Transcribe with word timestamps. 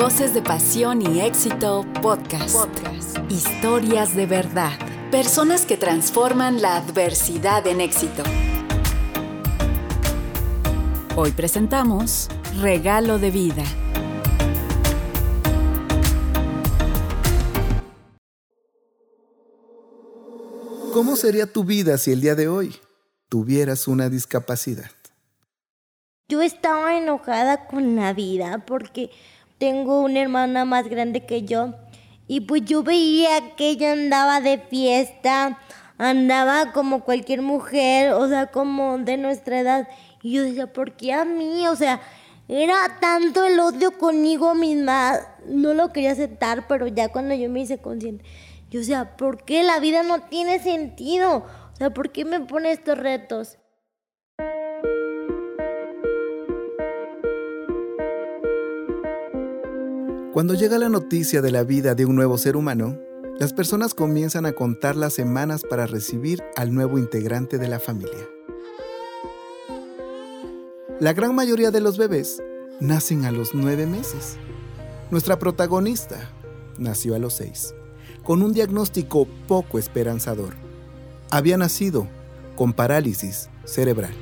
Voces 0.00 0.32
de 0.32 0.40
Pasión 0.40 1.02
y 1.02 1.20
Éxito 1.20 1.84
Podcast. 2.00 2.56
Podcast. 2.56 3.18
Historias 3.30 4.16
de 4.16 4.24
verdad. 4.24 4.72
Personas 5.10 5.66
que 5.66 5.76
transforman 5.76 6.62
la 6.62 6.78
adversidad 6.78 7.66
en 7.66 7.82
éxito. 7.82 8.22
Hoy 11.16 11.32
presentamos 11.32 12.30
Regalo 12.62 13.18
de 13.18 13.30
Vida. 13.30 13.62
¿Cómo 20.94 21.14
sería 21.16 21.44
tu 21.44 21.64
vida 21.64 21.98
si 21.98 22.12
el 22.12 22.22
día 22.22 22.34
de 22.34 22.48
hoy 22.48 22.74
tuvieras 23.28 23.86
una 23.86 24.08
discapacidad? 24.08 24.90
Yo 26.30 26.40
estaba 26.40 26.96
enojada 26.96 27.66
con 27.66 27.96
la 27.96 28.14
vida 28.14 28.64
porque 28.66 29.10
tengo 29.60 30.00
una 30.00 30.20
hermana 30.20 30.64
más 30.64 30.88
grande 30.88 31.26
que 31.26 31.42
yo 31.42 31.74
y 32.26 32.40
pues 32.40 32.64
yo 32.64 32.82
veía 32.82 33.54
que 33.56 33.68
ella 33.68 33.92
andaba 33.92 34.40
de 34.40 34.56
fiesta, 34.58 35.58
andaba 35.98 36.72
como 36.72 37.04
cualquier 37.04 37.42
mujer, 37.42 38.12
o 38.12 38.26
sea, 38.26 38.46
como 38.46 38.98
de 38.98 39.18
nuestra 39.18 39.60
edad. 39.60 39.88
Y 40.22 40.32
yo 40.32 40.44
decía, 40.44 40.72
¿por 40.72 40.92
qué 40.92 41.12
a 41.12 41.24
mí? 41.24 41.66
O 41.68 41.76
sea, 41.76 42.00
era 42.48 42.98
tanto 43.00 43.44
el 43.44 43.60
odio 43.60 43.98
conmigo 43.98 44.54
misma, 44.54 45.20
no 45.46 45.74
lo 45.74 45.92
quería 45.92 46.12
aceptar, 46.12 46.66
pero 46.66 46.86
ya 46.86 47.08
cuando 47.08 47.34
yo 47.34 47.50
me 47.50 47.60
hice 47.60 47.78
consciente, 47.78 48.24
yo 48.70 48.80
decía, 48.80 49.16
¿por 49.16 49.44
qué 49.44 49.62
la 49.62 49.78
vida 49.78 50.02
no 50.02 50.22
tiene 50.22 50.58
sentido? 50.60 51.44
O 51.72 51.76
sea, 51.76 51.90
¿por 51.90 52.12
qué 52.12 52.24
me 52.24 52.40
pone 52.40 52.70
estos 52.70 52.96
retos? 52.96 53.58
Cuando 60.32 60.54
llega 60.54 60.78
la 60.78 60.88
noticia 60.88 61.42
de 61.42 61.50
la 61.50 61.64
vida 61.64 61.96
de 61.96 62.06
un 62.06 62.14
nuevo 62.14 62.38
ser 62.38 62.56
humano, 62.56 62.96
las 63.40 63.52
personas 63.52 63.94
comienzan 63.94 64.46
a 64.46 64.52
contar 64.52 64.94
las 64.94 65.12
semanas 65.12 65.64
para 65.68 65.86
recibir 65.86 66.40
al 66.54 66.72
nuevo 66.72 66.98
integrante 66.98 67.58
de 67.58 67.66
la 67.66 67.80
familia. 67.80 68.28
La 71.00 71.14
gran 71.14 71.34
mayoría 71.34 71.72
de 71.72 71.80
los 71.80 71.98
bebés 71.98 72.40
nacen 72.78 73.24
a 73.24 73.32
los 73.32 73.54
nueve 73.54 73.86
meses. 73.86 74.36
Nuestra 75.10 75.36
protagonista 75.36 76.30
nació 76.78 77.16
a 77.16 77.18
los 77.18 77.34
seis, 77.34 77.74
con 78.22 78.42
un 78.42 78.52
diagnóstico 78.52 79.26
poco 79.48 79.80
esperanzador. 79.80 80.54
Había 81.30 81.56
nacido 81.56 82.06
con 82.54 82.72
parálisis 82.72 83.50
cerebral. 83.64 84.12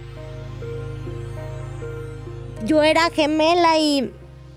Yo 2.65 2.83
era 2.83 3.11
gemela 3.11 3.79
y 3.79 4.11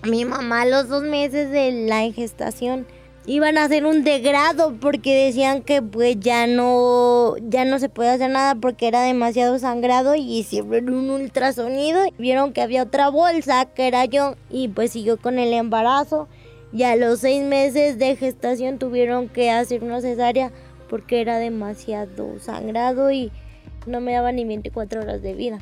mi 0.03 0.25
mamá 0.25 0.61
a 0.61 0.66
los 0.66 0.89
dos 0.89 1.03
meses 1.03 1.52
de 1.52 1.71
la 1.88 2.11
gestación. 2.11 2.88
Iban 3.27 3.59
a 3.59 3.66
hacer 3.66 3.85
un 3.85 4.03
degrado 4.03 4.75
porque 4.81 5.25
decían 5.25 5.61
que 5.61 5.83
pues 5.83 6.19
ya 6.19 6.47
no 6.47 7.35
ya 7.38 7.66
no 7.66 7.77
se 7.77 7.88
puede 7.88 8.09
hacer 8.09 8.31
nada 8.31 8.55
porque 8.55 8.88
era 8.88 9.03
demasiado 9.03 9.59
sangrado 9.59 10.16
y 10.16 10.39
hicieron 10.39 10.89
un 10.89 11.11
ultrasonido. 11.11 12.02
Vieron 12.17 12.52
que 12.52 12.61
había 12.61 12.81
otra 12.81 13.09
bolsa 13.09 13.66
que 13.66 13.88
era 13.88 14.05
yo 14.05 14.35
y 14.49 14.69
pues 14.69 14.91
siguió 14.91 15.17
con 15.17 15.38
el 15.38 15.53
embarazo. 15.53 16.27
Y 16.73 16.83
a 16.83 16.95
los 16.95 17.19
seis 17.19 17.43
meses 17.43 17.99
de 17.99 18.15
gestación 18.15 18.80
tuvieron 18.80 19.30
que 19.30 19.52
hacer 19.52 19.83
una 19.83 20.02
cesárea 20.02 20.52
porque 20.89 21.21
era 21.21 21.38
demasiado 21.38 22.39
sangrado 22.39 23.11
y 23.11 23.31
no 23.86 24.02
me 24.02 24.13
daba 24.13 24.31
ni 24.31 24.45
24 24.45 25.02
horas 25.02 25.21
de 25.21 25.33
vida. 25.33 25.59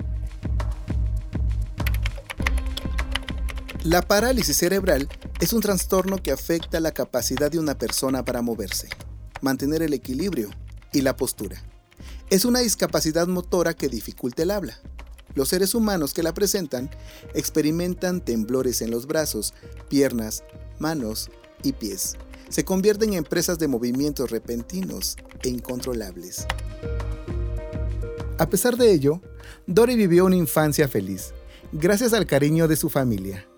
La 3.85 4.01
parálisis 4.01 4.57
cerebral 4.57 5.07
es 5.39 5.53
un 5.53 5.61
trastorno 5.61 6.17
que 6.17 6.33
afecta 6.33 6.81
la 6.81 6.91
capacidad 6.91 7.49
de 7.49 7.59
una 7.59 7.77
persona 7.77 8.25
para 8.25 8.41
moverse, 8.41 8.89
mantener 9.39 9.81
el 9.81 9.93
equilibrio 9.93 10.49
y 10.91 11.01
la 11.01 11.15
postura. 11.15 11.63
Es 12.29 12.43
una 12.43 12.59
discapacidad 12.59 13.27
motora 13.27 13.73
que 13.73 13.87
dificulta 13.87 14.43
el 14.43 14.51
habla. 14.51 14.77
Los 15.33 15.47
seres 15.47 15.75
humanos 15.75 16.13
que 16.13 16.23
la 16.23 16.33
presentan 16.33 16.89
experimentan 17.33 18.19
temblores 18.19 18.81
en 18.81 18.91
los 18.91 19.07
brazos, 19.07 19.53
piernas, 19.87 20.43
manos 20.77 21.31
y 21.63 21.71
pies. 21.71 22.17
Se 22.49 22.65
convierten 22.65 23.13
en 23.13 23.23
presas 23.23 23.59
de 23.59 23.69
movimientos 23.69 24.29
repentinos 24.29 25.15
e 25.41 25.47
incontrolables. 25.47 26.45
A 28.37 28.49
pesar 28.49 28.75
de 28.75 28.91
ello, 28.91 29.21
Dory 29.67 29.95
vivió 29.95 30.25
una 30.25 30.35
infancia 30.35 30.89
feliz, 30.89 31.33
gracias 31.71 32.11
al 32.11 32.25
cariño 32.25 32.67
de 32.67 32.75
su 32.75 32.89
familia. 32.89 33.48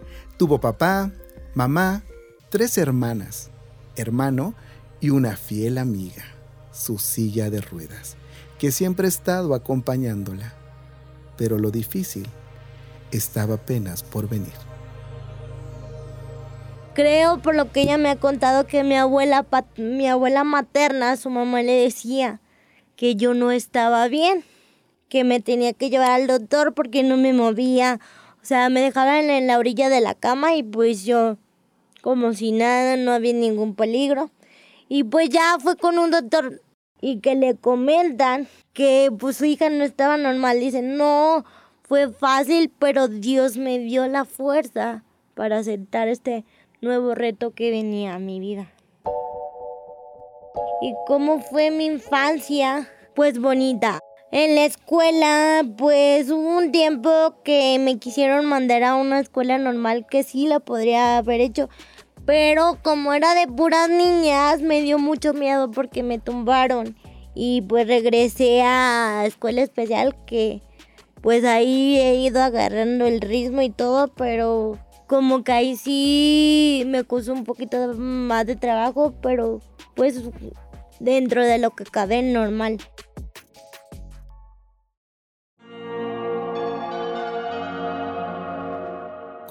Tuvo 0.41 0.59
papá, 0.59 1.11
mamá, 1.53 2.01
tres 2.49 2.75
hermanas, 2.79 3.51
hermano 3.95 4.55
y 4.99 5.11
una 5.11 5.35
fiel 5.35 5.77
amiga, 5.77 6.23
su 6.71 6.97
silla 6.97 7.51
de 7.51 7.61
ruedas, 7.61 8.15
que 8.57 8.71
siempre 8.71 9.05
ha 9.05 9.09
estado 9.09 9.53
acompañándola. 9.53 10.55
Pero 11.37 11.59
lo 11.59 11.69
difícil 11.69 12.25
estaba 13.11 13.53
apenas 13.53 14.01
por 14.01 14.27
venir. 14.27 14.55
Creo 16.95 17.37
por 17.37 17.55
lo 17.55 17.71
que 17.71 17.81
ella 17.81 17.99
me 17.99 18.09
ha 18.09 18.15
contado 18.15 18.65
que 18.65 18.83
mi 18.83 18.95
abuela, 18.95 19.45
mi 19.77 20.07
abuela 20.07 20.43
materna, 20.43 21.17
su 21.17 21.29
mamá 21.29 21.61
le 21.61 21.83
decía 21.83 22.41
que 22.95 23.15
yo 23.15 23.35
no 23.35 23.51
estaba 23.51 24.07
bien, 24.07 24.43
que 25.07 25.23
me 25.23 25.39
tenía 25.39 25.73
que 25.73 25.91
llevar 25.91 26.09
al 26.09 26.25
doctor 26.25 26.73
porque 26.73 27.03
no 27.03 27.15
me 27.15 27.31
movía 27.31 27.99
o 28.41 28.45
sea, 28.45 28.69
me 28.69 28.81
dejaban 28.81 29.29
en 29.29 29.47
la 29.47 29.59
orilla 29.59 29.89
de 29.89 30.01
la 30.01 30.15
cama 30.15 30.55
y 30.55 30.63
pues 30.63 31.05
yo, 31.05 31.37
como 32.01 32.33
si 32.33 32.51
nada, 32.51 32.97
no 32.97 33.11
había 33.11 33.33
ningún 33.33 33.75
peligro. 33.75 34.31
Y 34.89 35.03
pues 35.03 35.29
ya 35.29 35.57
fue 35.59 35.77
con 35.77 35.99
un 35.99 36.09
doctor 36.11 36.61
y 36.99 37.19
que 37.19 37.35
le 37.35 37.55
comentan 37.55 38.47
que 38.73 39.09
pues 39.17 39.37
su 39.37 39.45
hija 39.45 39.69
no 39.69 39.83
estaba 39.83 40.17
normal. 40.17 40.59
Dicen, 40.59 40.97
no, 40.97 41.45
fue 41.83 42.09
fácil, 42.09 42.71
pero 42.79 43.07
Dios 43.07 43.57
me 43.57 43.77
dio 43.77 44.07
la 44.07 44.25
fuerza 44.25 45.03
para 45.35 45.59
aceptar 45.59 46.07
este 46.07 46.43
nuevo 46.81 47.13
reto 47.13 47.51
que 47.51 47.69
venía 47.69 48.15
a 48.15 48.19
mi 48.19 48.39
vida. 48.39 48.71
¿Y 50.81 50.95
cómo 51.05 51.39
fue 51.41 51.69
mi 51.69 51.85
infancia? 51.85 52.89
Pues 53.13 53.39
bonita. 53.39 53.99
En 54.33 54.55
la 54.55 54.63
escuela, 54.63 55.61
pues 55.77 56.29
hubo 56.29 56.57
un 56.57 56.71
tiempo 56.71 57.35
que 57.43 57.77
me 57.81 57.99
quisieron 57.99 58.45
mandar 58.45 58.81
a 58.81 58.95
una 58.95 59.19
escuela 59.19 59.57
normal 59.57 60.07
que 60.09 60.23
sí 60.23 60.47
la 60.47 60.61
podría 60.61 61.17
haber 61.17 61.41
hecho. 61.41 61.67
Pero 62.25 62.77
como 62.81 63.13
era 63.13 63.35
de 63.35 63.47
puras 63.47 63.89
niñas, 63.89 64.61
me 64.61 64.81
dio 64.81 64.97
mucho 64.99 65.33
miedo 65.33 65.69
porque 65.69 66.01
me 66.01 66.17
tumbaron. 66.17 66.95
Y 67.35 67.63
pues 67.63 67.87
regresé 67.87 68.61
a 68.61 69.23
escuela 69.25 69.63
especial 69.63 70.15
que 70.25 70.61
pues 71.19 71.43
ahí 71.43 71.97
he 71.99 72.15
ido 72.15 72.41
agarrando 72.41 73.07
el 73.07 73.19
ritmo 73.19 73.61
y 73.61 73.69
todo, 73.69 74.07
pero 74.15 74.79
como 75.07 75.43
que 75.43 75.51
ahí 75.51 75.75
sí 75.75 76.83
me 76.87 77.03
costó 77.03 77.33
un 77.33 77.43
poquito 77.43 77.95
más 77.95 78.45
de 78.45 78.55
trabajo, 78.55 79.13
pero 79.21 79.59
pues 79.93 80.21
dentro 81.01 81.45
de 81.45 81.57
lo 81.57 81.71
que 81.71 81.83
cabe 81.83 82.21
normal. 82.21 82.77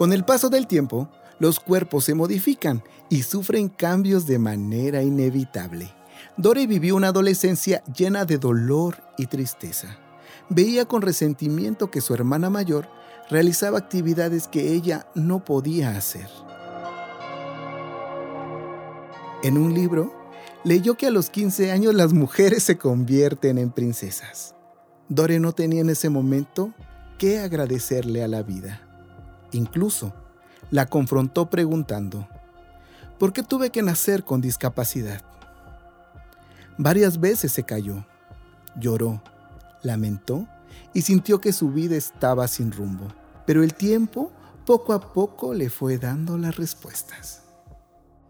Con 0.01 0.15
el 0.15 0.25
paso 0.25 0.49
del 0.49 0.67
tiempo, 0.67 1.11
los 1.39 1.61
cuerpos 1.61 2.05
se 2.05 2.15
modifican 2.15 2.83
y 3.11 3.23
sufren 3.23 3.69
cambios 3.69 4.27
de 4.27 4.39
manera 4.39 5.03
inevitable. 5.03 5.93
Dory 6.39 6.67
vivió 6.67 6.97
una 6.97 7.09
adolescencia 7.09 7.85
llena 7.85 8.25
de 8.25 8.39
dolor 8.39 8.97
y 9.19 9.27
tristeza. 9.27 9.99
Veía 10.49 10.87
con 10.87 11.03
resentimiento 11.03 11.91
que 11.91 12.01
su 12.01 12.15
hermana 12.15 12.49
mayor 12.49 12.89
realizaba 13.29 13.77
actividades 13.77 14.49
que 14.49 14.73
ella 14.73 15.07
no 15.15 15.45
podía 15.45 15.91
hacer. 15.91 16.31
En 19.43 19.59
un 19.59 19.75
libro, 19.75 20.15
leyó 20.65 20.97
que 20.97 21.09
a 21.09 21.11
los 21.11 21.29
15 21.29 21.73
años 21.73 21.95
las 21.95 22.15
mujeres 22.15 22.63
se 22.63 22.79
convierten 22.79 23.59
en 23.59 23.71
princesas. 23.71 24.55
Dory 25.11 25.41
no 25.41 25.53
tenía 25.53 25.83
en 25.83 25.91
ese 25.91 26.09
momento 26.09 26.73
qué 27.19 27.41
agradecerle 27.41 28.25
a 28.25 28.29
la 28.29 28.43
vida. 28.43 28.87
Incluso 29.53 30.13
la 30.71 30.87
confrontó 30.87 31.51
preguntando, 31.51 32.29
¿por 33.19 33.33
qué 33.33 33.43
tuve 33.43 33.71
que 33.71 33.83
nacer 33.83 34.25
con 34.25 34.41
discapacidad? 34.41 35.23
Varias 36.79 37.21
veces 37.21 37.53
se 37.53 37.65
cayó, 37.65 38.07
lloró, 38.77 39.23
lamentó 39.83 40.47
y 40.95 41.03
sintió 41.03 41.41
que 41.41 41.53
su 41.53 41.71
vida 41.71 41.97
estaba 41.97 42.49
sin 42.49 42.73
rumbo. 42.73 43.09
Pero 43.47 43.63
el 43.63 43.75
tiempo 43.75 44.31
poco 44.65 44.93
a 44.93 45.13
poco 45.13 45.55
le 45.55 45.71
fue 45.71 45.99
dando 45.99 46.39
las 46.39 46.57
respuestas. 46.57 47.43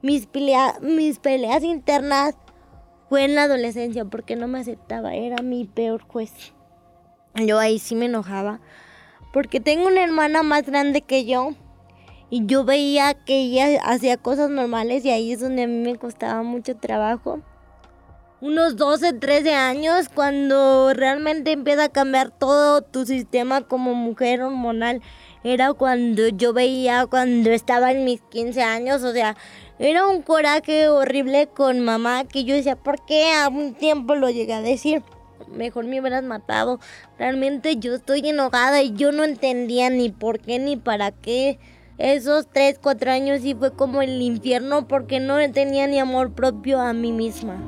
Mis, 0.03 0.27
peleas 0.27 1.63
internas 1.63 2.35
fue 3.09 3.25
en 3.25 3.35
la 3.35 3.43
adolescencia 3.43 4.05
porque 4.07 4.37
no 4.37 4.49
me 4.49 4.61
aceptaba, 4.61 5.15
era 5.15 5.43
mi 5.43 5.67
peor 5.67 6.03
juez. 6.03 6.33
Yo 7.35 7.59
ahí 7.59 7.79
sí 7.79 7.95
me 7.95 8.07
enojaba 8.07 8.61
porque 9.33 9.61
tengo 9.61 9.87
una 9.87 10.03
hermana 10.03 10.43
más 10.43 10.67
grande 10.67 11.03
que 11.03 11.25
yo 11.25 11.55
Y 12.31 12.47
yo 12.47 12.65
veía 12.65 13.15
que 13.15 13.41
ella 13.41 13.81
hacía 13.85 14.17
cosas 14.17 14.51
normales 14.51 15.05
y 15.05 15.11
ahí 15.11 15.33
es 15.33 15.41
donde 15.41 15.65
a 15.65 15.67
mí 15.67 15.83
me 15.91 15.97
costaba 15.97 16.43
mucho 16.43 16.77
trabajo. 16.77 17.41
Unos 18.41 18.77
12, 18.77 19.15
13 19.15 19.55
años, 19.55 20.09
cuando 20.09 20.95
realmente 20.95 21.53
empieza 21.53 21.85
a 21.85 21.89
cambiar 21.91 22.31
todo 22.31 22.81
tu 22.81 23.05
sistema 23.05 23.61
como 23.61 23.95
mujer 23.95 24.43
hormonal, 24.43 25.03
era 25.45 25.75
cuando 25.75 26.29
yo 26.29 26.55
veía 26.55 27.07
cuando 27.07 27.51
estaba 27.51 27.93
en 27.93 28.05
mis 28.05 28.23
15 28.23 28.63
años, 28.63 29.03
o 29.03 29.13
sea, 29.13 29.37
era 29.79 30.07
un 30.07 30.23
coraje 30.23 30.89
horrible 30.89 31.49
con 31.49 31.81
mamá 31.81 32.25
que 32.25 32.45
yo 32.45 32.55
decía, 32.55 32.77
¿por 32.77 33.05
qué 33.05 33.33
a 33.33 33.49
un 33.49 33.75
tiempo 33.75 34.15
lo 34.15 34.31
llegué 34.31 34.55
a 34.55 34.63
decir? 34.63 35.03
Mejor 35.55 35.85
me 35.87 36.01
hubieras 36.01 36.25
matado. 36.25 36.81
Realmente 37.19 37.77
yo 37.77 37.95
estoy 37.95 38.29
enojada 38.29 38.83
y 38.83 38.93
yo 38.95 39.13
no 39.13 39.25
entendía 39.25 39.91
ni 39.91 40.11
por 40.11 40.41
qué 40.41 40.59
ni 40.59 40.77
para 40.77 41.11
qué 41.13 41.59
esos 41.99 42.47
3, 42.51 42.79
4 42.83 43.11
años 43.11 43.43
sí 43.43 43.55
fue 43.55 43.73
como 43.73 44.01
el 44.01 44.23
infierno 44.23 44.89
porque 44.89 45.21
no 45.21 45.37
tenía 45.53 45.87
ni 45.87 45.99
amor 45.99 46.33
propio 46.33 46.81
a 46.81 46.95
mí 46.95 47.13
misma. 47.13 47.63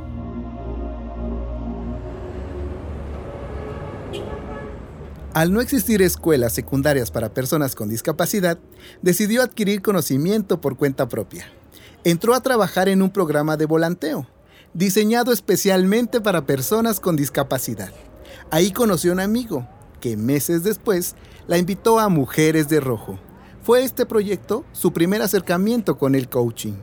Al 5.35 5.53
no 5.53 5.61
existir 5.61 6.01
escuelas 6.03 6.53
secundarias 6.53 7.11
para 7.11 7.33
personas 7.33 7.75
con 7.75 7.89
discapacidad, 7.89 8.59
decidió 9.01 9.43
adquirir 9.43 9.81
conocimiento 9.81 10.61
por 10.61 10.77
cuenta 10.77 11.09
propia. 11.09 11.47
Entró 12.05 12.35
a 12.35 12.43
trabajar 12.43 12.89
en 12.89 13.03
un 13.03 13.11
programa 13.11 13.57
de 13.57 13.67
volanteo, 13.67 14.27
diseñado 14.75 15.33
especialmente 15.33 16.21
para 16.21 16.47
personas 16.47 17.01
con 17.01 17.17
discapacidad. 17.17 17.93
Ahí 18.51 18.73
conoció 18.73 19.13
a 19.13 19.15
un 19.15 19.21
amigo, 19.21 19.69
que 20.01 20.17
meses 20.17 20.65
después 20.65 21.15
la 21.47 21.59
invitó 21.59 21.99
a 21.99 22.09
Mujeres 22.09 22.69
de 22.69 22.81
Rojo, 22.81 23.19
fue 23.63 23.85
este 23.85 24.07
proyecto 24.07 24.65
su 24.73 24.93
primer 24.93 25.23
acercamiento 25.23 25.97
con 25.97 26.17
el 26.17 26.29
coaching, 26.29 26.75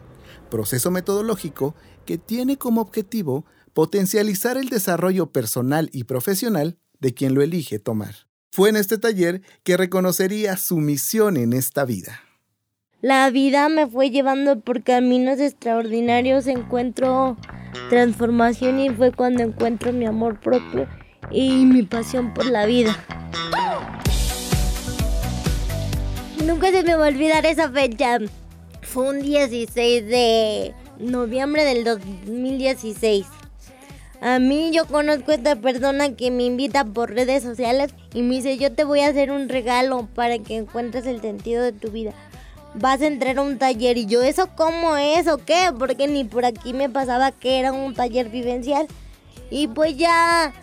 proceso 0.50 0.92
metodológico 0.92 1.76
que 2.06 2.18
tiene 2.18 2.58
como 2.58 2.80
objetivo 2.80 3.46
potencializar 3.74 4.56
el 4.56 4.70
desarrollo 4.70 5.28
personal 5.28 5.90
y 5.92 6.06
profesional 6.06 6.78
de 7.00 7.14
quien 7.14 7.34
lo 7.34 7.42
elige 7.42 7.80
tomar. 7.80 8.16
Fue 8.52 8.70
en 8.70 8.78
este 8.78 8.98
taller 8.98 9.42
que 9.64 9.76
reconocería 9.76 10.56
su 10.56 10.78
misión 10.78 11.36
en 11.36 11.52
esta 11.52 11.84
vida. 11.84 12.22
La 13.02 13.30
vida 13.30 13.68
me 13.68 13.86
fue 13.86 14.10
llevando 14.10 14.62
por 14.62 14.82
caminos 14.82 15.40
extraordinarios, 15.40 16.48
encuentro 16.48 17.38
transformación 17.90 18.80
y 18.80 18.90
fue 18.90 19.12
cuando 19.12 19.44
encuentro 19.44 19.92
mi 19.94 20.06
amor 20.06 20.40
propio 20.40 20.88
y 21.32 21.66
mi 21.66 21.84
pasión 21.84 22.34
por 22.34 22.46
la 22.46 22.66
vida. 22.66 22.96
Nunca 26.46 26.72
se 26.72 26.84
me 26.84 26.96
va 26.96 27.06
a 27.06 27.10
olvidar 27.10 27.46
esa 27.46 27.70
fecha. 27.70 28.18
Fue 28.82 29.10
un 29.10 29.22
16 29.22 30.06
de 30.06 30.74
noviembre 31.00 31.64
del 31.64 31.84
2016. 31.84 33.26
A 34.22 34.40
mí 34.40 34.72
yo 34.74 34.86
conozco 34.86 35.32
a 35.32 35.36
esta 35.36 35.56
persona 35.56 36.16
que 36.16 36.30
me 36.30 36.44
invita 36.44 36.84
por 36.84 37.12
redes 37.12 37.42
sociales 37.42 37.94
y 38.14 38.22
me 38.22 38.36
dice, 38.36 38.58
yo 38.58 38.74
te 38.74 38.84
voy 38.84 39.00
a 39.02 39.08
hacer 39.08 39.32
un 39.32 39.48
regalo 39.48 40.10
para 40.14 40.40
que 40.40 40.58
encuentres 40.58 41.06
el 41.06 41.22
sentido 41.22 41.64
de 41.64 41.72
tu 41.72 41.90
vida. 41.92 42.14
Vas 42.76 43.02
a 43.02 43.08
entrar 43.08 43.38
a 43.38 43.42
un 43.42 43.58
taller 43.58 43.98
y 43.98 44.06
yo, 44.06 44.22
¿eso 44.22 44.50
cómo 44.56 44.96
es 44.96 45.28
o 45.28 45.38
qué? 45.38 45.72
Porque 45.78 46.08
ni 46.08 46.24
por 46.24 46.46
aquí 46.46 46.74
me 46.74 46.90
pasaba 46.90 47.32
que 47.32 47.60
era 47.60 47.72
un 47.72 47.94
taller 47.94 48.30
vivencial. 48.30 48.88
Y 49.50 49.68
pues 49.68 49.98
ya 49.98 50.54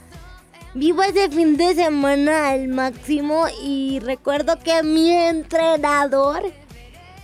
Vivo 0.79 1.03
ese 1.03 1.31
fin 1.31 1.56
de 1.56 1.75
semana 1.75 2.50
al 2.50 2.69
máximo 2.69 3.47
y 3.64 3.99
recuerdo 4.00 4.58
que 4.58 4.82
mi 4.82 5.11
entrenador 5.11 6.53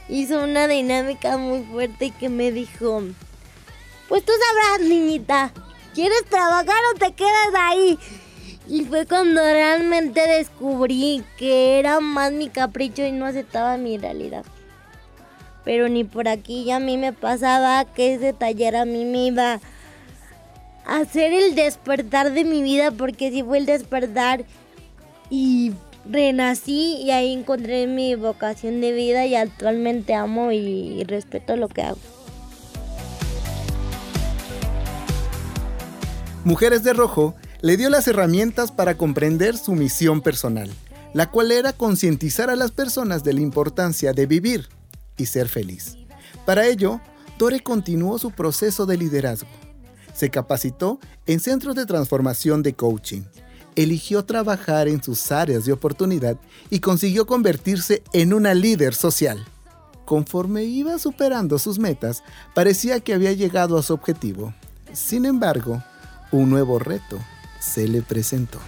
hizo 0.09 0.43
una 0.43 0.67
dinámica 0.67 1.37
muy 1.37 1.63
fuerte 1.65 2.07
y 2.07 2.11
que 2.13 2.31
me 2.31 2.51
dijo, 2.51 3.03
pues 4.09 4.25
tú 4.25 4.33
sabrás, 4.33 4.89
niñita, 4.89 5.53
¿quieres 5.93 6.25
trabajar 6.31 6.81
o 6.95 6.99
te 6.99 7.13
quedas 7.13 7.53
ahí? 7.55 7.99
Y 8.69 8.87
fue 8.87 9.05
cuando 9.05 9.43
realmente 9.43 10.27
descubrí 10.27 11.23
que 11.37 11.79
era 11.79 12.01
más 12.01 12.33
mi 12.33 12.49
capricho 12.49 13.05
y 13.05 13.13
no 13.13 13.27
aceptaba 13.27 13.77
mi 13.77 13.99
realidad. 13.99 14.47
Pero 15.65 15.89
ni 15.89 16.05
por 16.05 16.29
aquí 16.29 16.65
ya 16.65 16.77
a 16.77 16.81
mí 16.81 16.97
me 16.99 17.13
pasaba 17.13 17.85
que 17.85 18.15
ese 18.15 18.33
taller 18.33 18.77
a 18.77 18.85
mí 18.85 19.05
me 19.05 19.27
iba 19.27 19.61
hacer 20.85 21.33
el 21.33 21.55
despertar 21.55 22.33
de 22.33 22.45
mi 22.45 22.63
vida 22.63 22.91
porque 22.91 23.31
sí 23.31 23.43
fue 23.43 23.59
el 23.59 23.67
despertar 23.67 24.45
y 25.31 25.73
renací 26.09 26.97
y 27.03 27.11
ahí 27.11 27.33
encontré 27.33 27.87
mi 27.87 28.15
vocación 28.15 28.81
de 28.81 28.93
vida 28.93 29.25
y 29.27 29.35
actualmente 29.35 30.15
amo 30.15 30.53
y 30.53 31.05
respeto 31.05 31.57
lo 31.57 31.69
que 31.69 31.83
hago. 31.83 31.99
Mujeres 36.45 36.83
de 36.83 36.93
Rojo 36.93 37.37
le 37.61 37.77
dio 37.77 37.89
las 37.89 38.09
herramientas 38.09 38.73
para 38.73 38.97
comprender 38.97 39.57
su 39.57 39.73
misión 39.73 40.21
personal, 40.21 40.69
la 41.15 41.31
cual 41.31 41.53
era 41.53 41.73
concientizar 41.73 42.51
a 42.51 42.57
las 42.57 42.73
personas 42.73 43.23
de 43.23 43.35
la 43.35 43.41
importancia 43.41 44.13
de 44.13 44.27
vivir 44.27 44.69
y 45.17 45.27
ser 45.27 45.49
feliz. 45.49 45.97
Para 46.47 46.67
ello, 46.67 47.01
Dore 47.39 47.61
continuó 47.61 48.19
su 48.19 48.31
proceso 48.31 48.87
de 48.87 48.97
liderazgo 48.97 49.49
se 50.13 50.31
capacitó 50.31 50.99
en 51.27 51.41
centros 51.41 51.75
de 51.75 51.87
transformación 51.87 52.63
de 52.63 52.75
coaching. 52.75 53.23
Eligió 53.75 54.25
trabajar 54.25 54.89
en 54.89 55.03
sus 55.03 55.33
áreas 55.33 55.65
de 55.65 55.73
oportunidad 55.73 56.37
y 56.69 56.81
consiguió 56.81 57.27
convertirse 57.27 58.03
en 58.13 58.35
una 58.35 58.53
líder 58.53 58.95
social. 58.95 59.45
Conforme 60.05 60.65
iba 60.65 60.99
superando 60.99 61.59
sus 61.59 61.79
metas, 61.79 62.23
parecía 62.55 63.01
que 63.01 63.15
había 63.15 63.33
llegado 63.33 63.79
a 63.79 63.83
su 63.83 63.95
objetivo. 63.95 64.53
Sin 64.93 65.25
embargo, 65.25 65.83
un 66.33 66.51
nuevo 66.51 66.79
reto 66.79 67.19
se 67.61 67.89
le 67.89 68.03
presentó. 68.03 68.59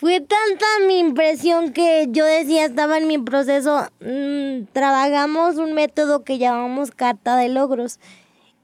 Fue 0.00 0.18
tanta 0.22 0.64
mi 0.86 0.98
impresión 0.98 1.74
que 1.74 2.06
yo 2.08 2.24
decía, 2.24 2.64
estaba 2.64 2.96
en 2.96 3.06
mi 3.06 3.18
proceso, 3.18 3.86
mm, 4.00 4.72
trabajamos 4.72 5.56
un 5.56 5.74
método 5.74 6.24
que 6.24 6.38
llamamos 6.38 6.90
carta 6.90 7.36
de 7.36 7.50
logros 7.50 8.00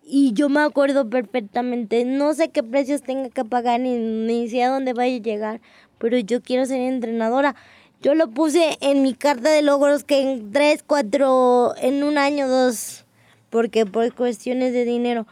y 0.02 0.32
yo 0.32 0.48
me 0.48 0.60
acuerdo 0.60 1.10
perfectamente, 1.10 2.06
no 2.06 2.32
sé 2.32 2.48
qué 2.48 2.62
precios 2.62 3.02
tenga 3.02 3.28
que 3.28 3.44
pagar 3.44 3.80
ni, 3.80 3.98
ni 3.98 4.48
sé 4.48 4.62
a 4.62 4.70
dónde 4.70 4.94
vaya 4.94 5.16
a 5.16 5.20
llegar, 5.20 5.60
pero 5.98 6.16
yo 6.16 6.40
quiero 6.40 6.64
ser 6.64 6.80
entrenadora. 6.80 7.54
Yo 8.00 8.14
lo 8.14 8.30
puse 8.30 8.78
en 8.80 9.02
mi 9.02 9.12
carta 9.12 9.50
de 9.50 9.60
logros 9.60 10.04
que 10.04 10.22
en 10.22 10.52
tres, 10.52 10.82
cuatro, 10.86 11.74
en 11.76 12.02
un 12.02 12.16
año, 12.16 12.48
dos, 12.48 13.04
porque 13.50 13.84
por 13.84 14.10
cuestiones 14.14 14.72
de 14.72 14.86
dinero. 14.86 15.26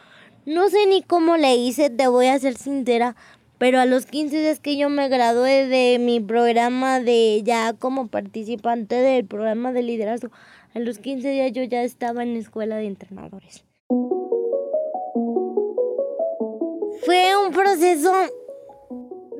No 0.44 0.68
sé 0.68 0.86
ni 0.86 1.02
cómo 1.02 1.38
le 1.38 1.56
hice, 1.56 1.88
te 1.88 2.08
voy 2.08 2.26
a 2.26 2.38
ser 2.38 2.58
sincera, 2.58 3.16
pero 3.64 3.80
a 3.80 3.86
los 3.86 4.04
15 4.04 4.42
días 4.42 4.60
que 4.60 4.76
yo 4.76 4.90
me 4.90 5.08
gradué 5.08 5.66
de 5.66 5.98
mi 5.98 6.20
programa 6.20 7.00
de 7.00 7.40
ya 7.44 7.72
como 7.72 8.08
participante 8.08 8.94
del 8.94 9.24
programa 9.24 9.72
de 9.72 9.82
liderazgo, 9.82 10.30
a 10.74 10.80
los 10.80 10.98
15 10.98 11.26
días 11.30 11.50
yo 11.52 11.62
ya 11.62 11.82
estaba 11.82 12.22
en 12.22 12.34
la 12.34 12.40
escuela 12.40 12.76
de 12.76 12.84
entrenadores. 12.84 13.64
Fue 17.06 17.30
un 17.42 17.54
proceso 17.54 18.12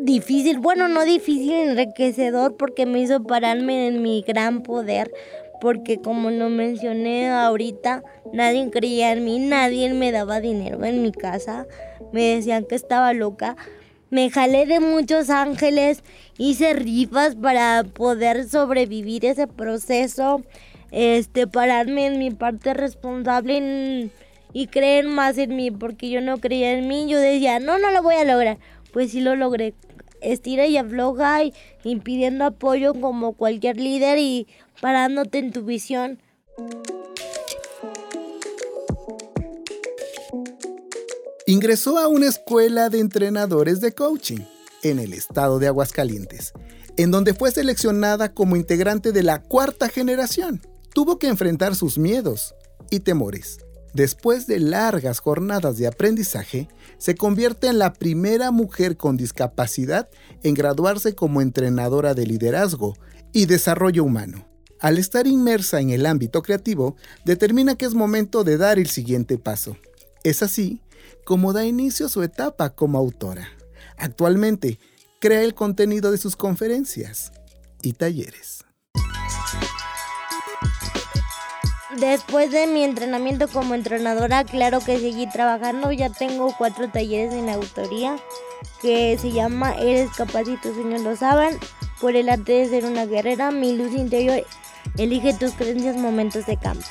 difícil, 0.01 0.59
bueno, 0.59 0.89
no 0.89 1.05
difícil, 1.05 1.53
enriquecedor, 1.53 2.57
porque 2.57 2.87
me 2.87 3.01
hizo 3.01 3.23
pararme 3.25 3.89
en 3.89 4.01
mi 4.01 4.23
gran 4.23 4.63
poder, 4.63 5.13
porque 5.61 5.99
como 5.99 6.31
lo 6.31 6.49
mencioné 6.49 7.29
ahorita, 7.29 8.03
nadie 8.33 8.71
creía 8.71 9.13
en 9.13 9.23
mí, 9.23 9.39
nadie 9.39 9.93
me 9.93 10.13
daba 10.13 10.41
dinero 10.41 10.83
en 10.83 11.03
mi 11.03 11.13
casa, 11.13 11.67
me 12.11 12.37
decían 12.37 12.65
que 12.65 12.75
estaba 12.75 13.13
loca. 13.13 13.57
Me 14.11 14.31
jalé 14.31 14.67
de 14.67 14.81
muchos 14.81 15.31
ángeles, 15.31 16.03
hice 16.39 16.75
rifas 16.75 17.35
para 17.35 17.85
poder 17.85 18.49
sobrevivir 18.49 19.25
ese 19.25 19.47
proceso, 19.47 20.43
este, 20.91 21.47
pararme 21.47 22.07
en 22.07 22.19
mi 22.19 22.31
parte 22.31 22.75
responsable 22.75 24.11
y 24.53 24.67
creer 24.69 25.09
más 25.09 25.37
en 25.39 25.57
mí, 25.57 25.71
porque 25.71 26.11
yo 26.11 26.21
no 26.21 26.39
creía 26.39 26.73
en 26.73 26.87
mí, 26.87 27.07
yo 27.09 27.19
decía, 27.19 27.59
no, 27.59 27.79
no 27.79 27.91
lo 27.91 28.03
voy 28.03 28.15
a 28.15 28.25
lograr. 28.25 28.59
Pues 28.93 29.11
sí 29.11 29.21
lo 29.21 29.35
logré. 29.35 29.75
Estira 30.21 30.67
y 30.67 30.77
afloja 30.77 31.43
y 31.43 31.53
impidiendo 31.83 32.45
apoyo 32.45 32.95
como 32.95 33.33
cualquier 33.33 33.77
líder 33.79 34.19
y 34.19 34.47
parándote 34.81 35.39
en 35.39 35.53
tu 35.53 35.65
visión. 35.65 36.21
Ingresó 41.47 41.99
a 41.99 42.09
una 42.09 42.27
escuela 42.27 42.89
de 42.89 43.01
entrenadores 43.01 43.81
de 43.81 43.93
coaching 43.93 44.45
en 44.83 44.99
el 44.99 45.13
estado 45.13 45.59
de 45.59 45.67
Aguascalientes, 45.67 46.53
en 46.97 47.11
donde 47.11 47.35
fue 47.35 47.51
seleccionada 47.51 48.33
como 48.33 48.57
integrante 48.57 49.13
de 49.13 49.23
la 49.23 49.43
cuarta 49.43 49.89
generación. 49.89 50.61
Tuvo 50.95 51.19
que 51.19 51.29
enfrentar 51.29 51.75
sus 51.75 51.99
miedos 51.99 52.55
y 52.91 53.01
temores 53.01 53.59
Después 53.95 54.49
de 54.49 54.59
largas 54.59 55.21
jornadas 55.21 55.79
de 55.79 55.87
aprendizaje, 55.87 56.69
se 56.99 57.15
convierte 57.15 57.69
en 57.69 57.79
la 57.79 57.93
primera 57.93 58.51
mujer 58.51 58.97
con 58.97 59.17
discapacidad 59.17 60.09
en 60.43 60.55
graduarse 60.55 61.15
como 61.15 61.41
entrenadora 61.41 62.13
de 62.13 62.27
liderazgo 62.27 62.97
y 63.33 63.47
desarrollo 63.47 64.03
humano. 64.03 64.49
Al 64.81 64.99
estar 64.99 65.29
inmersa 65.29 65.81
en 65.81 65.91
el 65.91 66.07
ámbito 66.07 66.43
creativo, 66.43 66.97
determina 67.25 67.77
que 67.77 67.85
es 67.85 67.95
momento 67.95 68.43
de 68.43 68.57
dar 68.57 68.81
el 68.81 68.89
siguiente 68.89 69.39
paso. 69.39 69.77
Es 70.25 70.43
así 70.43 70.83
como 71.25 71.53
da 71.53 71.65
inicio 71.65 72.07
a 72.07 72.09
su 72.09 72.23
etapa 72.23 72.71
como 72.71 72.99
autora. 72.99 73.49
Actualmente, 73.97 74.79
crea 75.21 75.43
el 75.43 75.55
contenido 75.55 76.11
de 76.11 76.19
sus 76.19 76.37
conferencias 76.37 77.33
y 77.83 77.95
talleres. 77.95 78.65
Después 81.97 82.51
de 82.51 82.67
mi 82.67 82.83
entrenamiento 82.83 83.47
como 83.47 83.75
entrenadora, 83.75 84.45
claro 84.45 84.81
que 84.81 84.99
seguí 84.99 85.29
trabajando. 85.29 85.93
Ya 85.93 86.11
tengo 86.11 86.53
cuatro 86.59 86.91
talleres 86.91 87.33
en 87.33 87.49
autoría 87.49 88.17
que 88.83 89.17
se 89.19 89.31
llama 89.31 89.75
Eres 89.75 90.11
capaz 90.11 90.43
y 90.49 90.57
tus 90.57 90.75
sueños 90.75 91.03
lo 91.03 91.17
saben. 91.17 91.59
Por 92.01 92.17
el 92.17 92.29
arte 92.29 92.53
de 92.53 92.69
ser 92.69 92.85
una 92.85 93.07
guerrera, 93.07 93.51
mi 93.53 93.77
luz 93.77 93.93
interior, 93.95 94.45
elige 94.99 95.35
tus 95.35 95.53
creencias, 95.53 95.97
momentos 95.97 96.47
de 96.47 96.57
cambio. 96.57 96.87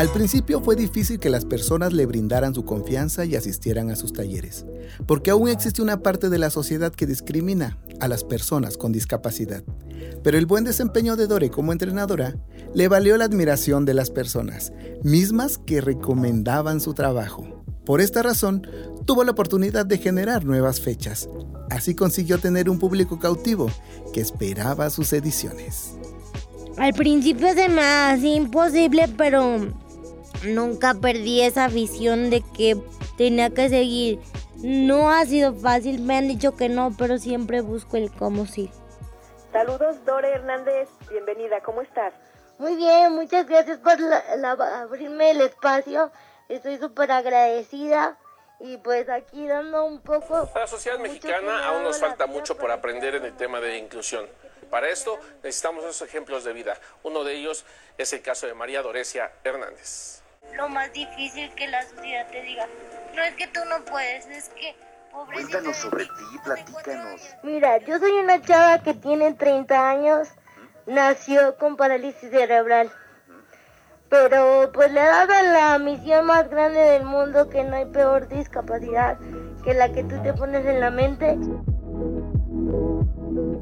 Al 0.00 0.08
principio 0.08 0.62
fue 0.62 0.76
difícil 0.76 1.18
que 1.18 1.28
las 1.28 1.44
personas 1.44 1.92
le 1.92 2.06
brindaran 2.06 2.54
su 2.54 2.64
confianza 2.64 3.26
y 3.26 3.36
asistieran 3.36 3.90
a 3.90 3.96
sus 3.96 4.14
talleres, 4.14 4.64
porque 5.06 5.30
aún 5.30 5.50
existe 5.50 5.82
una 5.82 6.00
parte 6.00 6.30
de 6.30 6.38
la 6.38 6.48
sociedad 6.48 6.90
que 6.90 7.04
discrimina 7.04 7.76
a 8.00 8.08
las 8.08 8.24
personas 8.24 8.78
con 8.78 8.92
discapacidad. 8.92 9.62
Pero 10.24 10.38
el 10.38 10.46
buen 10.46 10.64
desempeño 10.64 11.16
de 11.16 11.26
Dore 11.26 11.50
como 11.50 11.72
entrenadora 11.72 12.34
le 12.72 12.88
valió 12.88 13.18
la 13.18 13.26
admiración 13.26 13.84
de 13.84 13.92
las 13.92 14.08
personas, 14.08 14.72
mismas 15.02 15.58
que 15.58 15.82
recomendaban 15.82 16.80
su 16.80 16.94
trabajo. 16.94 17.62
Por 17.84 18.00
esta 18.00 18.22
razón, 18.22 18.66
tuvo 19.04 19.22
la 19.22 19.32
oportunidad 19.32 19.84
de 19.84 19.98
generar 19.98 20.46
nuevas 20.46 20.80
fechas. 20.80 21.28
Así 21.68 21.94
consiguió 21.94 22.38
tener 22.38 22.70
un 22.70 22.78
público 22.78 23.18
cautivo 23.18 23.70
que 24.14 24.22
esperaba 24.22 24.88
sus 24.88 25.12
ediciones. 25.12 25.90
Al 26.78 26.94
principio 26.94 27.52
se 27.52 27.68
me 27.68 28.16
imposible, 28.34 29.06
pero 29.18 29.89
nunca 30.44 30.94
perdí 30.94 31.42
esa 31.42 31.68
visión 31.68 32.30
de 32.30 32.42
que 32.56 32.76
tenía 33.16 33.50
que 33.50 33.68
seguir. 33.68 34.20
No 34.56 35.10
ha 35.10 35.24
sido 35.24 35.54
fácil, 35.54 36.00
me 36.00 36.18
han 36.18 36.28
dicho 36.28 36.56
que 36.56 36.68
no, 36.68 36.94
pero 36.98 37.18
siempre 37.18 37.60
busco 37.60 37.96
el 37.96 38.10
cómo 38.12 38.46
sí. 38.46 38.70
Saludos, 39.52 40.04
Dore 40.04 40.30
Hernández, 40.30 40.88
bienvenida, 41.10 41.60
¿cómo 41.62 41.82
estás? 41.82 42.12
Muy 42.58 42.76
bien, 42.76 43.14
muchas 43.14 43.46
gracias 43.46 43.78
por 43.78 43.92
abrirme 44.62 45.30
el 45.30 45.40
espacio, 45.40 46.12
estoy 46.48 46.76
súper 46.76 47.10
agradecida 47.10 48.18
y 48.60 48.76
pues 48.76 49.08
aquí 49.08 49.46
dando 49.46 49.84
un 49.86 50.00
poco... 50.00 50.48
A 50.54 50.58
la 50.58 50.66
sociedad 50.66 50.98
mexicana 50.98 51.66
aún 51.66 51.82
nos 51.82 51.98
falta 51.98 52.26
mucho 52.26 52.56
por 52.56 52.70
aprender 52.70 53.14
en 53.14 53.24
el 53.24 53.36
tema 53.36 53.60
de 53.60 53.78
inclusión. 53.78 54.26
Para 54.68 54.88
esto 54.88 55.18
necesitamos 55.42 55.84
esos 55.84 56.02
ejemplos 56.02 56.44
de 56.44 56.52
vida. 56.52 56.78
Uno 57.02 57.24
de 57.24 57.34
ellos 57.34 57.64
es 57.98 58.12
el 58.12 58.20
caso 58.20 58.46
de 58.46 58.54
María 58.54 58.82
Dorecia 58.82 59.32
Hernández 59.42 60.20
lo 60.60 60.68
más 60.68 60.92
difícil 60.92 61.50
que 61.56 61.68
la 61.68 61.82
sociedad 61.82 62.26
te 62.30 62.42
diga. 62.42 62.66
No 63.16 63.22
es 63.22 63.34
que 63.34 63.46
tú 63.46 63.60
no 63.68 63.84
puedes, 63.84 64.26
es 64.26 64.50
que... 64.50 64.76
Cuéntanos 65.32 65.76
sobre 65.76 66.04
ti, 66.04 66.38
platícanos. 66.44 67.20
Mira, 67.42 67.78
yo 67.78 67.98
soy 67.98 68.12
una 68.12 68.40
chava 68.42 68.80
que 68.80 68.94
tiene 68.94 69.32
30 69.32 69.90
años, 69.90 70.28
nació 70.86 71.56
con 71.56 71.76
parálisis 71.76 72.30
cerebral. 72.30 72.92
Pero 74.08 74.70
pues 74.72 74.92
le 74.92 75.00
dado 75.00 75.32
la 75.52 75.78
misión 75.78 76.26
más 76.26 76.48
grande 76.48 76.78
del 76.78 77.04
mundo 77.04 77.48
que 77.48 77.64
no 77.64 77.76
hay 77.76 77.86
peor 77.86 78.28
discapacidad 78.28 79.18
que 79.64 79.74
la 79.74 79.90
que 79.92 80.04
tú 80.04 80.22
te 80.22 80.32
pones 80.32 80.64
en 80.64 80.80
la 80.80 80.90
mente. 80.90 81.38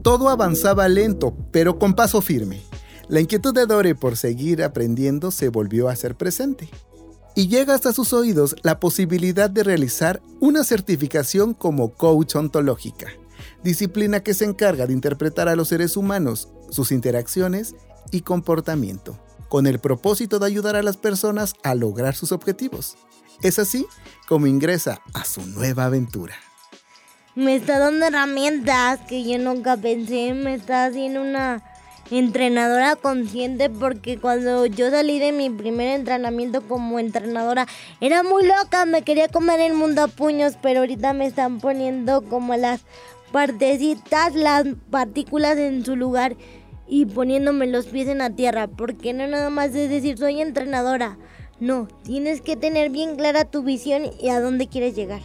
Todo 0.03 0.29
avanzaba 0.29 0.87
lento, 0.89 1.35
pero 1.51 1.79
con 1.79 1.95
paso 1.95 2.21
firme. 2.21 2.61
La 3.09 3.21
inquietud 3.21 3.55
de 3.55 3.65
Dore 3.65 3.95
por 3.95 4.19
seguir 4.19 4.63
aprendiendo 4.63 5.31
se 5.31 5.49
volvió 5.49 5.89
a 5.89 5.97
ser 5.97 6.15
presente. 6.15 6.69
Y 7.35 7.49
llega 7.49 7.75
hasta 7.75 7.95
sus 7.95 8.13
oídos 8.13 8.55
la 8.63 8.81
posibilidad 8.81 9.49
de 9.49 9.63
realizar 9.63 10.21
una 10.41 10.63
certificación 10.63 11.55
como 11.55 11.95
coach 11.95 12.37
ontológica, 12.37 13.07
disciplina 13.63 14.21
que 14.21 14.35
se 14.35 14.45
encarga 14.45 14.87
de 14.87 14.93
interpretar 14.93 15.49
a 15.49 15.57
los 15.57 15.69
seres 15.69 15.97
humanos, 15.97 16.49
sus 16.69 16.93
interacciones 16.93 17.75
y 18.11 18.21
comportamiento, 18.23 19.19
con 19.49 19.67
el 19.67 19.79
propósito 19.79 20.39
de 20.39 20.47
ayudar 20.47 20.77
a 20.77 20.83
las 20.83 20.99
personas 20.99 21.55
a 21.63 21.75
lograr 21.75 22.15
sus 22.15 22.33
objetivos. 22.33 22.99
Es 23.43 23.59
así 23.59 23.87
como 24.29 24.47
ingresa 24.47 25.01
a 25.15 25.25
su 25.25 25.47
nueva 25.47 25.87
aventura. 25.87 26.35
Me 27.35 27.57
está 27.57 27.79
dando 27.79 28.05
herramientas 28.05 29.01
que 29.09 29.25
yo 29.25 29.39
nunca 29.39 29.77
pensé, 29.79 30.35
me 30.35 30.55
está 30.55 30.87
haciendo 30.87 31.23
una 31.23 31.63
entrenadora 32.11 32.97
consciente 32.97 33.69
porque 33.71 34.19
cuando 34.19 34.67
yo 34.67 34.91
salí 34.91 35.19
de 35.19 35.33
mi 35.33 35.51
primer 35.51 35.89
entrenamiento 35.89 36.63
como 36.63 36.99
entrenadora 36.99 37.67
era 38.01 38.23
muy 38.23 38.45
loca, 38.47 38.87
me 38.87 39.03
quería 39.03 39.29
comer 39.29 39.61
el 39.61 39.75
mundo 39.75 40.03
a 40.03 40.09
puños, 40.09 40.55
pero 40.63 40.81
ahorita 40.81 41.13
me 41.13 41.27
están 41.27 41.61
poniendo 41.61 42.23
como 42.23 42.57
las 42.57 42.81
partecitas, 43.33 44.35
las 44.35 44.65
partículas 44.91 45.59
en 45.59 45.85
su 45.85 45.97
lugar 45.97 46.37
y 46.87 47.07
poniéndome 47.07 47.67
los 47.67 47.87
pies 47.87 48.09
en 48.09 48.19
la 48.19 48.31
tierra, 48.31 48.67
porque 48.67 49.13
no 49.13 49.27
nada 49.27 49.51
más 49.51 49.75
es 49.75 49.91
decir 49.91 50.17
soy 50.17 50.41
entrenadora, 50.41 51.19
no, 51.61 51.89
tienes 52.05 52.41
que 52.41 52.57
tener 52.57 52.91
bien 52.91 53.17
clara 53.17 53.45
tu 53.45 53.63
visión 53.63 54.05
y 54.21 54.31
a 54.31 54.41
dónde 54.41 54.69
quieres 54.69 54.95
llegar. 54.95 55.21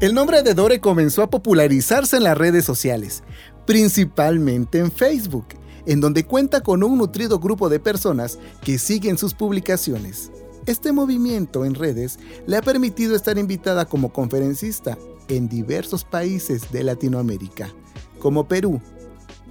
El 0.00 0.14
nombre 0.14 0.44
de 0.44 0.54
Dore 0.54 0.78
comenzó 0.78 1.24
a 1.24 1.30
popularizarse 1.30 2.18
en 2.18 2.22
las 2.22 2.38
redes 2.38 2.64
sociales, 2.64 3.24
principalmente 3.68 4.78
en 4.78 4.90
Facebook, 4.90 5.44
en 5.84 6.00
donde 6.00 6.24
cuenta 6.24 6.62
con 6.62 6.82
un 6.82 6.96
nutrido 6.96 7.38
grupo 7.38 7.68
de 7.68 7.78
personas 7.78 8.38
que 8.62 8.78
siguen 8.78 9.18
sus 9.18 9.34
publicaciones. 9.34 10.32
Este 10.64 10.90
movimiento 10.90 11.66
en 11.66 11.74
redes 11.74 12.18
le 12.46 12.56
ha 12.56 12.62
permitido 12.62 13.14
estar 13.14 13.36
invitada 13.36 13.84
como 13.84 14.10
conferencista 14.10 14.96
en 15.28 15.50
diversos 15.50 16.02
países 16.02 16.72
de 16.72 16.82
Latinoamérica, 16.82 17.68
como 18.20 18.48
Perú, 18.48 18.80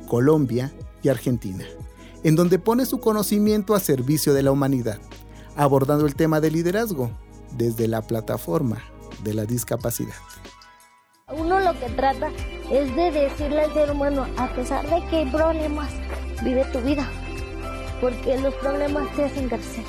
Colombia 0.08 0.74
y 1.04 1.10
Argentina, 1.10 1.66
en 2.24 2.36
donde 2.36 2.58
pone 2.58 2.88
su 2.88 3.00
conocimiento 3.00 3.76
a 3.76 3.80
servicio 3.80 4.34
de 4.34 4.42
la 4.42 4.52
humanidad, 4.52 5.00
abordando 5.56 6.08
el 6.08 6.16
tema 6.16 6.42
de 6.42 6.50
liderazgo 6.50 7.12
desde 7.56 7.88
la 7.88 8.02
plataforma 8.02 8.82
de 9.24 9.36
la 9.36 9.46
discapacidad. 9.46 10.16
Uno 11.38 11.60
lo 11.60 11.80
que 11.80 11.90
trata 11.90 12.32
es 12.72 12.96
de 12.96 13.12
decirle 13.12 13.62
al 13.62 13.74
ser 13.74 13.92
humano, 13.92 14.28
a 14.38 14.48
pesar 14.50 14.86
de 14.90 15.08
que 15.10 15.18
hay 15.18 15.26
problemas, 15.26 15.90
vive 16.44 16.66
tu 16.66 16.80
vida, 16.82 17.08
porque 18.02 18.38
los 18.40 18.54
problemas 18.56 19.14
te 19.16 19.24
hacen 19.24 19.48
crecer. 19.48 19.84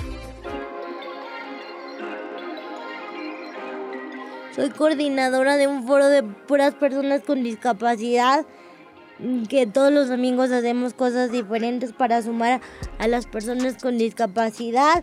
Soy 4.55 4.71
coordinadora 4.71 5.57
de 5.57 5.67
un 5.67 5.87
foro 5.87 6.09
de 6.09 6.23
puras 6.23 6.75
personas 6.75 7.23
con 7.23 7.43
discapacidad, 7.43 8.45
que 9.49 9.67
todos 9.67 9.93
los 9.93 10.09
domingos 10.09 10.51
hacemos 10.53 10.95
cosas 10.95 11.33
diferentes 11.33 11.93
para 11.93 12.23
sumar 12.23 12.61
a 12.99 13.09
las 13.09 13.27
personas 13.27 13.83
con 13.83 13.99
discapacidad. 13.99 15.03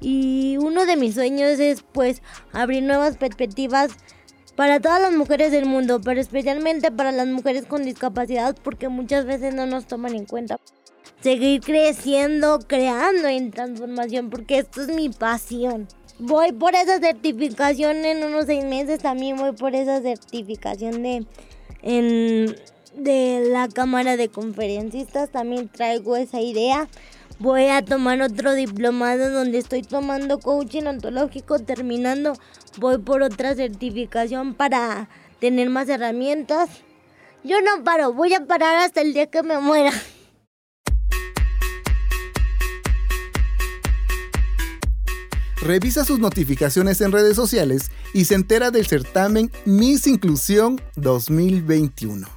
Y 0.00 0.56
uno 0.58 0.86
de 0.86 0.96
mis 0.96 1.14
sueños 1.14 1.58
es 1.58 1.82
pues 1.82 2.22
abrir 2.52 2.82
nuevas 2.82 3.16
perspectivas 3.16 3.90
para 4.58 4.80
todas 4.80 5.00
las 5.00 5.12
mujeres 5.12 5.52
del 5.52 5.66
mundo, 5.66 6.00
pero 6.00 6.20
especialmente 6.20 6.90
para 6.90 7.12
las 7.12 7.28
mujeres 7.28 7.64
con 7.64 7.84
discapacidad 7.84 8.56
porque 8.64 8.88
muchas 8.88 9.24
veces 9.24 9.54
no 9.54 9.66
nos 9.66 9.86
toman 9.86 10.16
en 10.16 10.24
cuenta. 10.24 10.58
Seguir 11.20 11.60
creciendo, 11.60 12.58
creando 12.66 13.28
en 13.28 13.52
transformación 13.52 14.30
porque 14.30 14.58
esto 14.58 14.82
es 14.82 14.88
mi 14.88 15.10
pasión. 15.10 15.86
Voy 16.18 16.50
por 16.50 16.74
esa 16.74 16.98
certificación 16.98 18.04
en 18.04 18.24
unos 18.24 18.46
seis 18.46 18.64
meses, 18.64 18.98
también 18.98 19.36
voy 19.36 19.52
por 19.52 19.76
esa 19.76 20.02
certificación 20.02 21.04
de, 21.04 21.24
de 22.96 23.48
la 23.52 23.68
Cámara 23.68 24.16
de 24.16 24.28
Conferencistas, 24.28 25.30
también 25.30 25.68
traigo 25.68 26.16
esa 26.16 26.40
idea 26.40 26.88
voy 27.38 27.66
a 27.66 27.84
tomar 27.84 28.20
otro 28.20 28.54
diplomado 28.54 29.30
donde 29.30 29.58
estoy 29.58 29.82
tomando 29.82 30.38
coaching 30.38 30.84
ontológico, 30.84 31.58
terminando, 31.58 32.34
voy 32.78 32.98
por 32.98 33.22
otra 33.22 33.54
certificación 33.54 34.54
para 34.54 35.08
tener 35.40 35.70
más 35.70 35.88
herramientas. 35.88 36.68
Yo 37.44 37.60
no 37.62 37.84
paro, 37.84 38.12
voy 38.12 38.34
a 38.34 38.46
parar 38.46 38.76
hasta 38.76 39.00
el 39.00 39.14
día 39.14 39.26
que 39.26 39.42
me 39.42 39.58
muera. 39.58 39.92
Revisa 45.60 46.04
sus 46.04 46.20
notificaciones 46.20 47.00
en 47.00 47.10
redes 47.10 47.34
sociales 47.34 47.90
y 48.14 48.26
se 48.26 48.36
entera 48.36 48.70
del 48.70 48.86
certamen 48.86 49.50
Miss 49.64 50.06
Inclusión 50.06 50.80
2021, 50.94 52.28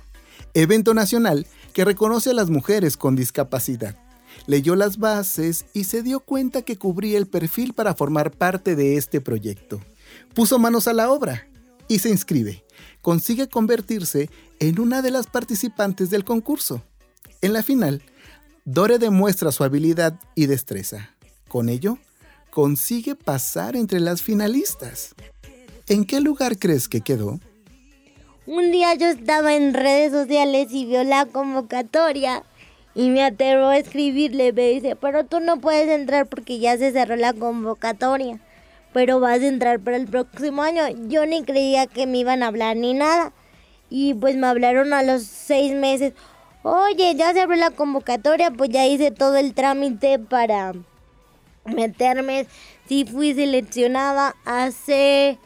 evento 0.55 0.93
nacional 0.93 1.45
que 1.71 1.85
reconoce 1.85 2.31
a 2.31 2.33
las 2.33 2.49
mujeres 2.49 2.97
con 2.97 3.15
discapacidad 3.15 3.95
leyó 4.47 4.75
las 4.75 4.97
bases 4.97 5.65
y 5.73 5.85
se 5.85 6.03
dio 6.03 6.19
cuenta 6.19 6.61
que 6.61 6.77
cubría 6.77 7.17
el 7.17 7.27
perfil 7.27 7.73
para 7.73 7.95
formar 7.95 8.31
parte 8.31 8.75
de 8.75 8.97
este 8.97 9.21
proyecto. 9.21 9.81
Puso 10.33 10.59
manos 10.59 10.87
a 10.87 10.93
la 10.93 11.11
obra 11.11 11.47
y 11.87 11.99
se 11.99 12.09
inscribe. 12.09 12.63
Consigue 13.01 13.47
convertirse 13.47 14.29
en 14.59 14.79
una 14.79 15.01
de 15.01 15.11
las 15.11 15.27
participantes 15.27 16.09
del 16.09 16.23
concurso. 16.23 16.83
En 17.41 17.53
la 17.53 17.63
final, 17.63 18.03
Dore 18.65 18.99
demuestra 18.99 19.51
su 19.51 19.63
habilidad 19.63 20.19
y 20.35 20.45
destreza. 20.45 21.15
Con 21.47 21.67
ello, 21.67 21.97
consigue 22.51 23.15
pasar 23.15 23.75
entre 23.75 23.99
las 23.99 24.21
finalistas. 24.21 25.15
¿En 25.87 26.05
qué 26.05 26.21
lugar 26.21 26.57
crees 26.59 26.87
que 26.87 27.01
quedó? 27.01 27.39
Un 28.45 28.71
día 28.71 28.93
yo 28.95 29.07
estaba 29.07 29.55
en 29.55 29.73
redes 29.73 30.11
sociales 30.11 30.67
y 30.71 30.85
vio 30.85 31.03
la 31.03 31.25
convocatoria 31.25 32.43
y 32.93 33.09
me 33.09 33.23
aterró 33.23 33.69
a 33.69 33.77
escribirle. 33.77 34.53
Me 34.53 34.69
dice, 34.69 34.95
pero 34.95 35.25
tú 35.25 35.39
no 35.39 35.59
puedes 35.59 35.89
entrar 35.89 36.27
porque 36.27 36.59
ya 36.59 36.77
se 36.77 36.91
cerró 36.91 37.15
la 37.15 37.33
convocatoria. 37.33 38.39
Pero 38.93 39.19
vas 39.19 39.39
a 39.39 39.47
entrar 39.47 39.79
para 39.79 39.97
el 39.97 40.07
próximo 40.07 40.63
año. 40.63 40.83
Yo 41.07 41.25
ni 41.25 41.43
creía 41.43 41.87
que 41.87 42.07
me 42.07 42.17
iban 42.17 42.43
a 42.43 42.47
hablar 42.47 42.75
ni 42.75 42.93
nada. 42.93 43.31
Y 43.89 44.13
pues 44.13 44.35
me 44.35 44.47
hablaron 44.47 44.93
a 44.93 45.03
los 45.03 45.23
seis 45.23 45.73
meses. 45.73 46.13
Oye, 46.63 47.15
ya 47.15 47.33
se 47.33 47.41
abrió 47.41 47.57
la 47.57 47.71
convocatoria, 47.71 48.51
pues 48.51 48.69
ya 48.69 48.85
hice 48.85 49.11
todo 49.11 49.37
el 49.37 49.53
trámite 49.53 50.19
para 50.19 50.73
meterme. 51.65 52.45
Sí 52.87 53.05
fui 53.05 53.33
seleccionada 53.33 54.35
hace 54.45 55.39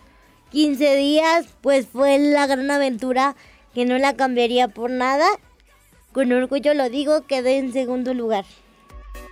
15 0.51 0.95
días, 0.95 1.45
pues 1.61 1.87
fue 1.87 2.17
la 2.17 2.47
gran 2.47 2.69
aventura 2.69 3.35
que 3.73 3.85
no 3.85 3.97
la 3.97 4.15
cambiaría 4.15 4.67
por 4.67 4.89
nada. 4.89 5.25
Con 6.15 6.31
orgullo 6.31 6.73
lo 6.73 6.89
digo, 6.89 7.27
quedé 7.27 7.57
en 7.57 7.73
segundo 7.73 8.13
lugar. 8.13 8.45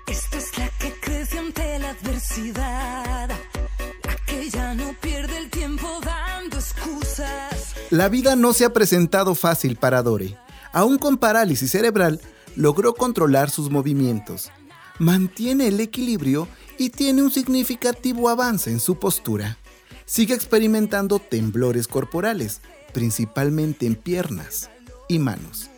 Esta 0.06 0.38
es 0.38 0.58
la 0.58 0.68
que 0.68 0.92
crece 1.00 1.40
ante 1.40 1.80
la 1.80 1.92
adversidad, 1.92 3.30
la 3.30 4.16
que 4.28 4.50
ya 4.50 4.74
no 4.74 4.94
pierde 5.00 5.38
el 5.38 5.50
tiempo 5.50 5.88
dando 6.04 6.58
excusas. 6.58 7.76
La 7.90 8.10
vida 8.10 8.36
no 8.36 8.52
se 8.52 8.66
ha 8.66 8.74
presentado 8.74 9.34
fácil 9.34 9.78
para 9.78 10.04
Dore. 10.04 10.36
Aún 10.74 10.98
con 10.98 11.18
parálisis 11.18 11.72
cerebral, 11.72 12.20
logró 12.58 12.96
controlar 12.96 13.50
sus 13.50 13.70
movimientos, 13.70 14.52
mantiene 15.00 15.70
el 15.70 15.80
equilibrio 15.80 16.50
y 16.78 16.90
tiene 16.90 17.22
un 17.22 17.32
significativo 17.32 18.28
avance 18.28 18.70
en 18.70 18.82
su 18.82 19.00
postura. 19.00 19.58
Sigue 20.04 20.34
experimentando 20.34 21.20
temblores 21.20 21.88
corporales, 21.88 22.60
principalmente 22.92 23.86
en 23.86 23.96
piernas 23.96 24.70
y 25.08 25.20
manos. 25.20 25.70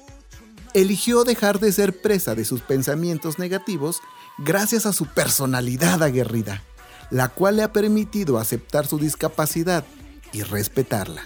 Eligió 0.76 1.24
dejar 1.24 1.62
de 1.62 1.72
ser 1.72 2.02
presa 2.02 2.36
de 2.36 2.44
sus 2.44 2.60
pensamientos 2.60 3.40
negativos 3.40 4.02
gracias 4.38 4.86
a 4.86 4.92
su 4.92 5.06
personalidad 5.06 6.04
aguerrida, 6.04 6.64
la 7.10 7.30
cual 7.30 7.56
le 7.56 7.64
ha 7.64 7.72
permitido 7.72 8.38
aceptar 8.38 8.86
su 8.86 9.00
discapacidad 9.00 9.86
y 10.34 10.44
respetarla. 10.44 11.22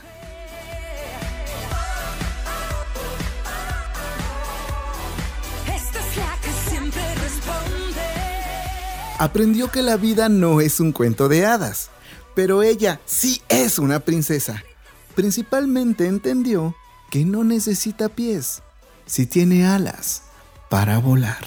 Aprendió 9.17 9.71
que 9.71 9.81
la 9.81 9.97
vida 9.97 10.29
no 10.29 10.61
es 10.61 10.79
un 10.79 10.91
cuento 10.91 11.27
de 11.27 11.47
hadas, 11.47 11.89
pero 12.35 12.61
ella 12.61 13.01
sí 13.05 13.41
es 13.49 13.79
una 13.79 13.99
princesa. 13.99 14.63
Principalmente 15.15 16.05
entendió 16.05 16.75
que 17.09 17.25
no 17.25 17.43
necesita 17.43 18.09
pies, 18.09 18.61
si 19.09 19.25
tiene 19.25 19.65
alas 19.65 20.21
para 20.69 20.99
volar. 20.99 21.43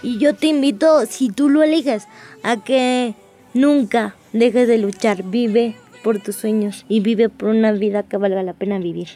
Y 0.00 0.18
yo 0.18 0.36
te 0.36 0.46
invito, 0.46 1.04
si 1.06 1.28
tú 1.28 1.48
lo 1.48 1.64
eliges, 1.64 2.06
a 2.44 2.62
que 2.62 3.14
nunca 3.52 4.14
dejes 4.32 4.68
de 4.68 4.78
luchar. 4.78 5.24
Vive 5.24 5.74
por 6.04 6.20
tus 6.20 6.36
sueños 6.36 6.86
y 6.88 7.00
vive 7.00 7.28
por 7.28 7.48
una 7.48 7.72
vida 7.72 8.04
que 8.04 8.16
valga 8.16 8.44
la 8.44 8.54
pena 8.54 8.78
vivir. 8.78 9.08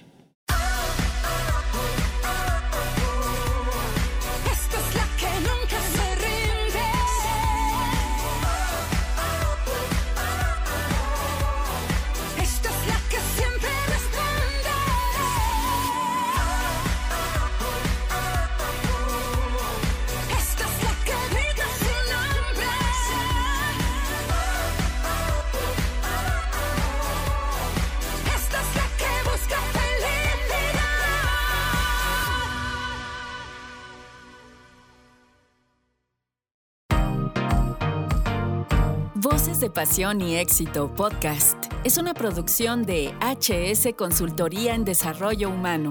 Voces 39.22 39.61
de 39.61 39.70
Pasión 39.70 40.20
y 40.20 40.35
Éxito 40.35 40.92
Podcast 40.92 41.56
es 41.85 41.96
una 41.96 42.12
producción 42.12 42.82
de 42.82 43.14
HS 43.20 43.94
Consultoría 43.96 44.74
en 44.74 44.85
Desarrollo 44.85 45.48
Humano. 45.48 45.90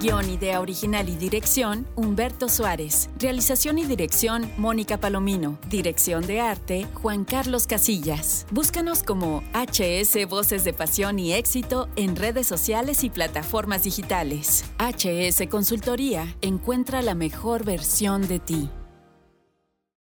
Guión, 0.00 0.28
idea 0.28 0.60
original 0.60 1.08
y 1.08 1.14
dirección, 1.14 1.86
Humberto 1.94 2.48
Suárez. 2.48 3.08
Realización 3.20 3.78
y 3.78 3.84
dirección, 3.84 4.50
Mónica 4.56 4.98
Palomino. 4.98 5.58
Dirección 5.70 6.26
de 6.26 6.40
arte, 6.40 6.88
Juan 6.94 7.24
Carlos 7.24 7.68
Casillas. 7.68 8.46
Búscanos 8.50 9.04
como 9.04 9.44
HS 9.52 10.26
Voces 10.28 10.64
de 10.64 10.72
Pasión 10.72 11.20
y 11.20 11.34
Éxito 11.34 11.88
en 11.94 12.16
redes 12.16 12.48
sociales 12.48 13.04
y 13.04 13.10
plataformas 13.10 13.84
digitales. 13.84 14.64
HS 14.80 15.46
Consultoría 15.48 16.34
encuentra 16.40 17.00
la 17.00 17.14
mejor 17.14 17.64
versión 17.64 18.26
de 18.26 18.40
ti. 18.40 18.70